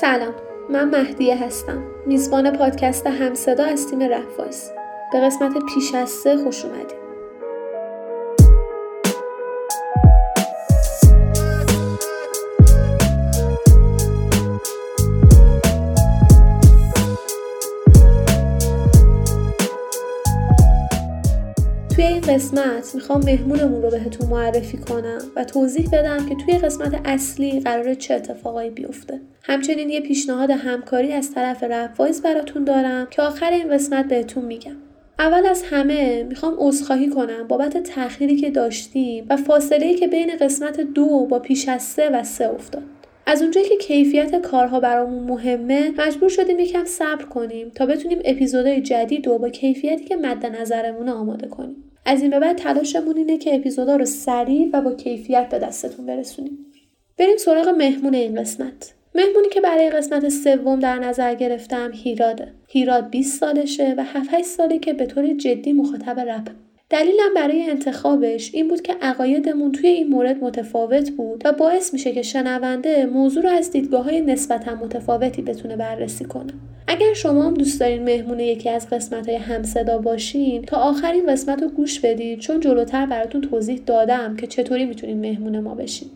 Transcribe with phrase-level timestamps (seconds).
[0.00, 0.34] سلام
[0.70, 1.82] من مهدیه هستم.
[2.06, 4.70] میزبان پادکست همصدا از تیم رفایس
[5.12, 7.09] به قسمت پیش از سه خوش اومدید.
[22.10, 27.60] این قسمت می‌خوام مهمونمون رو بهتون معرفی کنم و توضیح بدم که توی قسمت اصلی
[27.60, 29.20] قرار چه اتفاقایی بیفته.
[29.42, 34.76] همچنین یه پیشنهاد همکاری از طرف رفایز براتون دارم که آخر این قسمت بهتون میگم.
[35.18, 40.80] اول از همه می‌خوام عذرخواهی کنم بابت تأخیری که داشتیم و فاصله که بین قسمت
[40.80, 42.82] دو با پیش از سه و سه افتاد.
[43.26, 48.80] از اونجایی که کیفیت کارها برامون مهمه مجبور شدیم یکم صبر کنیم تا بتونیم اپیزودهای
[48.80, 51.84] جدید و با کیفیتی که مد نظرمون آماده کنیم.
[52.10, 56.06] از این به بعد تلاشمون اینه که اپیزودا رو سریع و با کیفیت به دستتون
[56.06, 56.58] برسونیم.
[57.18, 58.94] بریم سراغ مهمون این قسمت.
[59.14, 62.52] مهمونی که برای قسمت سوم در نظر گرفتم هیراده.
[62.68, 66.50] هیراد 20 سالشه و 7 8 ساله که به طور جدی مخاطب رپ
[66.90, 72.12] دلیلم برای انتخابش این بود که عقایدمون توی این مورد متفاوت بود و باعث میشه
[72.12, 76.52] که شنونده موضوع رو از دیدگاه های نسبتا متفاوتی بتونه بررسی کنه.
[76.86, 81.62] اگر شما هم دوست دارین مهمون یکی از قسمت های همصدا باشین تا آخرین قسمت
[81.62, 86.08] رو گوش بدید چون جلوتر براتون توضیح دادم که چطوری می‌تونین مهمون ما بشین.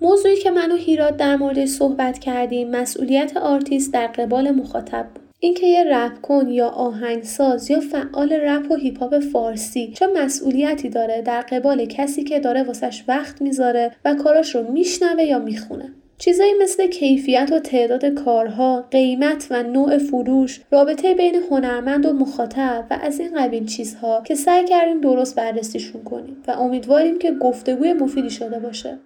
[0.00, 5.31] موضوعی که من و هیراد در موردش صحبت کردیم مسئولیت آرتیست در قبال مخاطب بود.
[5.44, 10.88] اینکه یه رپ کن یا آهنگساز یا فعال رپ و هیپ هاپ فارسی چه مسئولیتی
[10.88, 15.94] داره در قبال کسی که داره واسش وقت می‌ذاره و کاراش رو میشنوه یا می‌خونه
[16.18, 22.86] چیزایی مثل کیفیت و تعداد کارها، قیمت و نوع فروش، رابطه بین هنرمند و مخاطب
[22.90, 27.92] و از این قبیل چیزها که سعی کردیم درست بررسیشون کنیم و امیدواریم که گفتگوی
[27.92, 28.98] مفیدی شده باشه.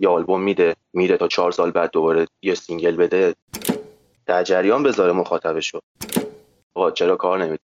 [0.00, 3.34] یه آلبوم میده میره تا چهار سال بعد دوباره یه single بده
[4.26, 5.80] در جریان بذاره مخاطبش رو.
[6.90, 7.60] چرا کار نمید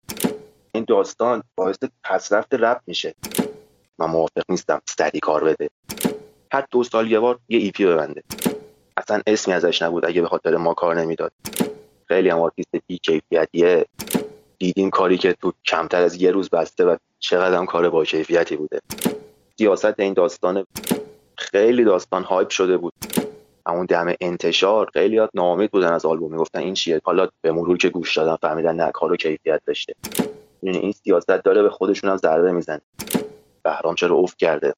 [0.73, 3.15] این داستان باعث پسرفت رپ میشه.
[3.99, 5.69] من موافق نیستم سری کار بده.
[6.53, 8.23] هر دو سال یه بار یه EP ببنده.
[8.97, 11.31] اصلا اسمی ازش نبود اگه به خاطر ما کار نمی‌داد.
[12.07, 13.85] خیلی هم آرتیست بی کیفیتیه.
[14.59, 18.55] دیدیم کاری که تو کمتر از یه روز بسته و چقدر هم کار با کیفیتی
[18.55, 18.81] بوده.
[19.57, 20.65] سیاست این داستان
[21.37, 22.93] خیلی داستان hype شده بود.
[23.67, 26.31] همون دم انتشار خیلی یاد ناامید بودن از آلبوم.
[26.31, 29.93] می‌گفتن این چیه؟ حالا به مرور که گوش دادن فهمیدن نه کارو کیفیت داشته.
[30.63, 32.81] یعنی این سیاست داره به خودشون هم ضربه می‌زنه.
[33.63, 34.73] بهرام چرا افت کرده؟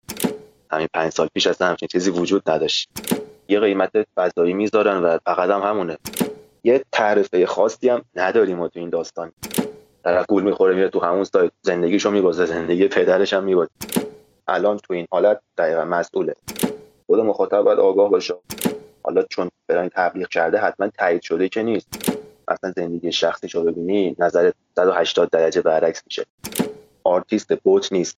[0.71, 2.89] همین پنج سال پیش اصلا همچین چیزی وجود نداشت.
[3.47, 5.97] یه قیمت فضایی می‌ذارن و فقط هم همونه.
[6.63, 9.31] یه تعرفه خاصی هم نداریم ما تو این داستان.
[10.03, 13.71] طرف گول می‌خوره میره تو همون سایت زندگیشو میبازه زندگی پدرش هم میبازه.
[14.47, 16.33] الان تو این حالت دقیقا مسئوله.
[17.05, 18.35] خود مخاطب باید آگاه باشه.
[19.09, 21.87] حالا چون برای تبلیغ کرده حتما تایید شده که نیست.
[22.47, 26.25] اصلا زندگی شخصی رو ببینی نظر 180 درجه برعکس میشه.
[27.03, 28.17] آرتیست بت نیست.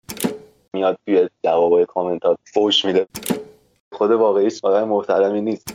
[0.73, 2.21] میاد توی جوابای کامنت
[2.53, 3.07] فوش میده.
[3.91, 5.67] خود واقعیش آدم محترمی نیست.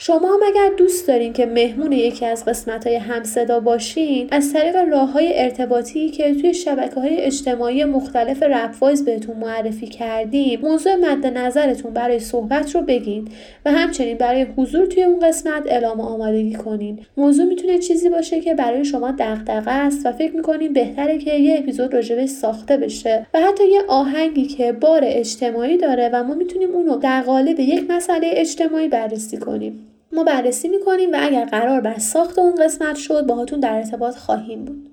[0.00, 4.76] شما هم اگر دوست دارین که مهمون یکی از قسمت های همصدا باشین از طریق
[4.76, 11.26] راه های ارتباطی که توی شبکه های اجتماعی مختلف رپوایز بهتون معرفی کردیم موضوع مد
[11.26, 13.28] نظرتون برای صحبت رو بگین
[13.64, 16.98] و همچنین برای حضور توی اون قسمت اعلام آمادگی کنین.
[17.16, 21.58] موضوع می‌تونه چیزی باشه که برای شما دغدغه است و فکر می‌کنین بهتره که یه
[21.58, 26.70] اپیزود راجبش ساخته بشه و حتی یه آهنگی که بار اجتماعی داره و ما می‌تونیم
[26.70, 29.87] اونو در قالب یک مسئله اجتماعی بررسی کنیم.
[30.12, 34.64] ما بررسی می‌کنیم و اگر قرار بر ساخت اون قسمت شد باهاتون در ارتباط خواهیم
[34.64, 34.90] بود.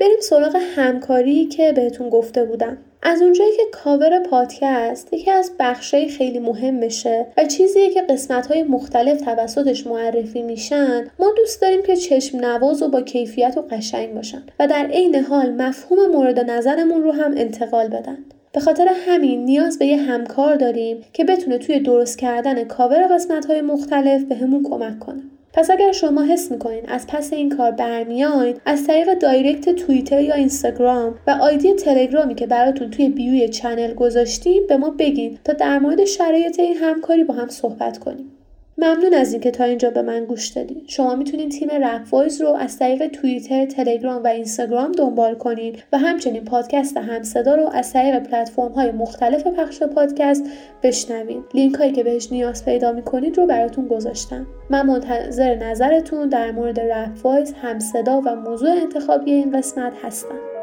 [0.00, 2.78] بریم سراغ همکاری که بهتون گفته بودم.
[3.02, 8.46] از اونجایی که کاور پادکست یکی از بخشای خیلی مهم بشه و چیزیه که قسمت
[8.46, 13.62] های مختلف توسطش معرفی میشن ما دوست داریم که چشم نواز و با کیفیت و
[13.62, 18.18] قشنگ باشن و در عین حال مفهوم مورد نظرمون رو هم انتقال بدن.
[18.56, 23.46] به خاطر همین نیاز به یه همکار داریم که بتونه توی درست کردن کاور قسمت
[23.46, 25.22] های مختلف به کمک کنه.
[25.52, 30.34] پس اگر شما حس می‌کنین از پس این کار برمیاین از طریق direct توییتر یا
[30.34, 35.52] اینستاگرام و آیدی تلگرامی که براتون توی bio ی channel گذاشتیم به ما بگین تا
[35.52, 38.35] در مورد شرایط این همکاری با هم صحبت کنیم.
[38.78, 40.84] ممنون از اینکه تا اینجا به من گوش دادید.
[40.86, 45.98] شما می‌تونید تیم رپ وایز رو از طریق توییتر، تلگرام و اینستاگرام دنبال کنید و
[45.98, 50.44] همچنین پادکست همصدا رو از طریق پلتفرم های مختلف پخش پادکست
[50.82, 51.44] بشنوید.
[51.54, 54.46] لینک هایی که بهش نیاز پیدا می‌کنید رو براتون گذاشتم.
[54.70, 60.55] من منتظر نظرتون در مورد رپ وایز، همصدا و موضوع انتخابی این قسمت هستم.